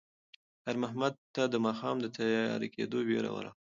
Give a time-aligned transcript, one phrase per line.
[0.63, 3.51] خیر محمد ته د ماښام د تیاره کېدو وېره ورغله.